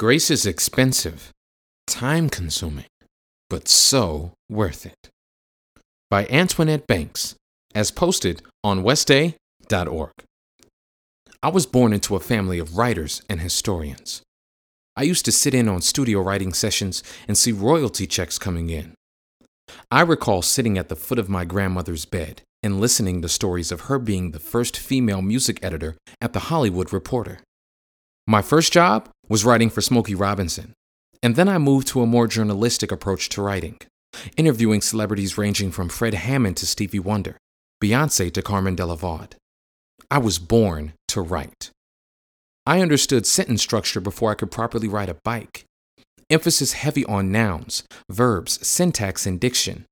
[0.00, 1.30] Grace is expensive,
[1.86, 2.86] time consuming,
[3.50, 5.10] but so worth it.
[6.08, 7.34] By Antoinette Banks,
[7.74, 10.12] as posted on westday.org.
[11.42, 14.22] I was born into a family of writers and historians.
[14.96, 18.94] I used to sit in on studio writing sessions and see royalty checks coming in.
[19.90, 23.82] I recall sitting at the foot of my grandmother's bed and listening to stories of
[23.82, 27.40] her being the first female music editor at the Hollywood Reporter.
[28.26, 30.74] My first job was writing for Smokey Robinson,
[31.22, 33.78] and then I moved to a more journalistic approach to writing,
[34.36, 37.38] interviewing celebrities ranging from Fred Hammond to Stevie Wonder,
[37.82, 39.36] Beyonce to Carmen de Lavallade.
[40.10, 41.70] I was born to write.
[42.66, 45.64] I understood sentence structure before I could properly ride a bike.
[46.28, 49.86] Emphasis heavy on nouns, verbs, syntax, and diction.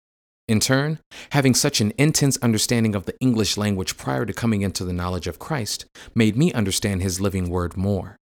[0.49, 0.99] In turn,
[1.31, 5.29] having such an intense understanding of the English language prior to coming into the knowledge
[5.29, 5.85] of Christ
[6.15, 8.17] made me understand his living word more.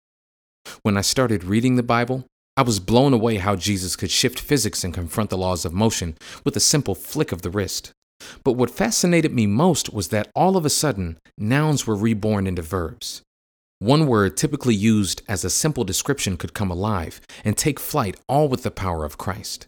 [0.82, 2.24] When I started reading the Bible,
[2.56, 6.16] I was blown away how Jesus could shift physics and confront the laws of motion
[6.44, 7.92] with a simple flick of the wrist.
[8.44, 12.62] But what fascinated me most was that all of a sudden, nouns were reborn into
[12.62, 13.22] verbs.
[13.78, 18.48] One word typically used as a simple description could come alive and take flight all
[18.48, 19.66] with the power of Christ.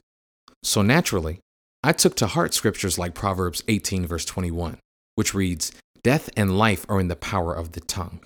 [0.62, 1.41] So naturally,
[1.83, 4.78] I took to heart scriptures like Proverbs 18, verse 21,
[5.14, 8.20] which reads, Death and life are in the power of the tongue.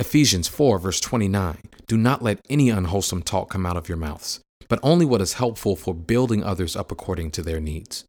[0.00, 4.40] Ephesians 4, verse 29, Do not let any unwholesome talk come out of your mouths,
[4.68, 8.04] but only what is helpful for building others up according to their needs.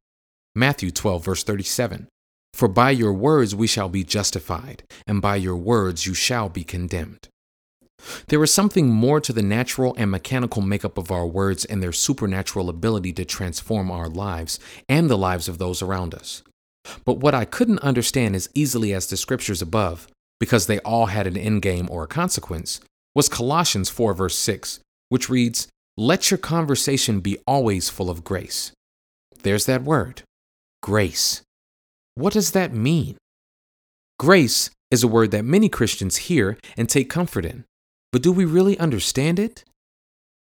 [0.55, 2.08] Matthew 12, verse 37,
[2.53, 6.64] for by your words we shall be justified, and by your words you shall be
[6.64, 7.27] condemned.
[8.27, 11.92] There is something more to the natural and mechanical makeup of our words and their
[11.92, 16.44] supernatural ability to transform our lives and the lives of those around us.
[17.03, 20.08] But what I couldn't understand as easily as the scriptures above,
[20.39, 22.81] because they all had an end game or a consequence,
[23.14, 28.72] was Colossians 4, verse 6, which reads, Let your conversation be always full of grace.
[29.44, 30.23] There's that word,
[30.81, 31.42] grace.
[32.16, 33.17] What does that mean?
[34.17, 37.65] Grace is a word that many Christians hear and take comfort in,
[38.11, 39.64] but do we really understand it?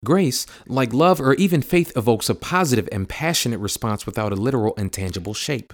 [0.04, 4.74] Grace, like love or even faith, evokes a positive and passionate response without a literal
[4.76, 5.72] and tangible shape.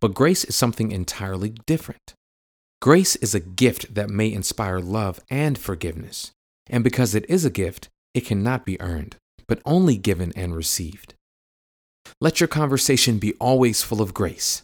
[0.00, 2.14] But grace is something entirely different.
[2.80, 6.30] Grace is a gift that may inspire love and forgiveness.
[6.68, 9.16] And because it is a gift, it cannot be earned,
[9.48, 11.14] but only given and received.
[12.20, 14.62] Let your conversation be always full of grace.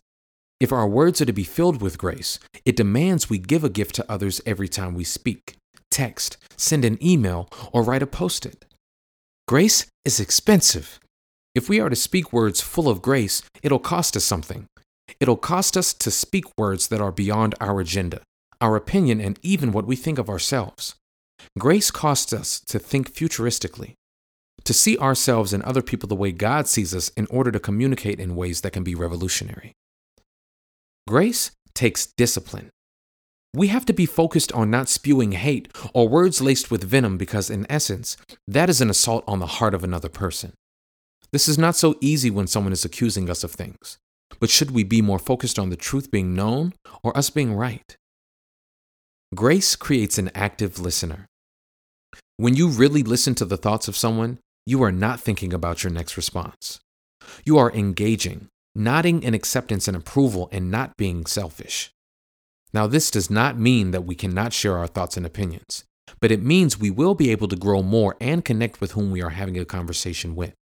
[0.60, 3.96] If our words are to be filled with grace, it demands we give a gift
[3.96, 5.56] to others every time we speak,
[5.90, 8.64] text, send an email, or write a post it.
[9.48, 11.00] Grace is expensive.
[11.54, 14.66] If we are to speak words full of grace, it'll cost us something.
[15.20, 18.20] It'll cost us to speak words that are beyond our agenda,
[18.60, 20.94] our opinion, and even what we think of ourselves.
[21.58, 23.94] Grace costs us to think futuristically,
[24.64, 28.18] to see ourselves and other people the way God sees us in order to communicate
[28.18, 29.72] in ways that can be revolutionary.
[31.06, 32.70] Grace takes discipline.
[33.52, 37.50] We have to be focused on not spewing hate or words laced with venom because,
[37.50, 38.16] in essence,
[38.48, 40.54] that is an assault on the heart of another person.
[41.30, 43.98] This is not so easy when someone is accusing us of things,
[44.40, 47.96] but should we be more focused on the truth being known or us being right?
[49.34, 51.26] Grace creates an active listener.
[52.36, 55.92] When you really listen to the thoughts of someone, you are not thinking about your
[55.92, 56.80] next response.
[57.44, 61.90] You are engaging, nodding in acceptance and approval and not being selfish.
[62.72, 65.84] Now, this does not mean that we cannot share our thoughts and opinions,
[66.20, 69.22] but it means we will be able to grow more and connect with whom we
[69.22, 70.54] are having a conversation with.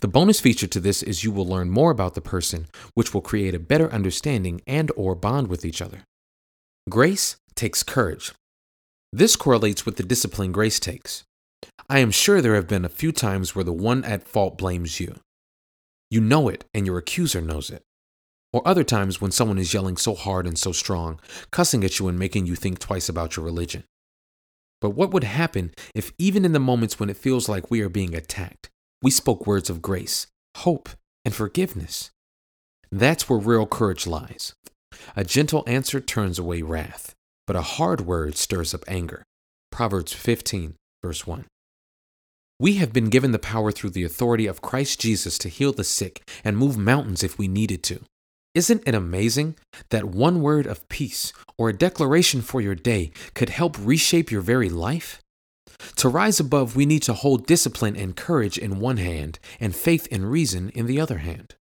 [0.00, 3.20] The bonus feature to this is you will learn more about the person, which will
[3.20, 6.02] create a better understanding and or bond with each other.
[6.88, 8.32] Grace takes courage.
[9.12, 11.24] This correlates with the discipline grace takes.
[11.88, 15.00] I am sure there have been a few times where the one at fault blames
[15.00, 15.16] you.
[16.10, 17.82] You know it, and your accuser knows it.
[18.52, 21.20] Or other times when someone is yelling so hard and so strong,
[21.50, 23.84] cussing at you and making you think twice about your religion.
[24.80, 27.88] But what would happen if, even in the moments when it feels like we are
[27.88, 28.70] being attacked,
[29.02, 30.26] we spoke words of grace,
[30.58, 30.88] hope,
[31.24, 32.10] and forgiveness?
[32.90, 34.54] That's where real courage lies.
[35.14, 37.14] A gentle answer turns away wrath,
[37.46, 39.22] but a hard word stirs up anger.
[39.70, 41.44] Proverbs 15, verse 1.
[42.58, 45.84] We have been given the power through the authority of Christ Jesus to heal the
[45.84, 48.00] sick and move mountains if we needed to.
[48.54, 49.56] Isn't it amazing
[49.90, 54.40] that one word of peace or a declaration for your day could help reshape your
[54.40, 55.20] very life?
[55.96, 60.08] To rise above, we need to hold discipline and courage in one hand and faith
[60.10, 61.54] and reason in the other hand.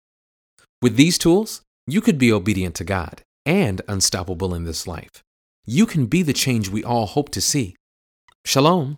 [0.81, 5.23] With these tools, you could be obedient to God and unstoppable in this life.
[5.65, 7.75] You can be the change we all hope to see.
[8.45, 8.97] Shalom.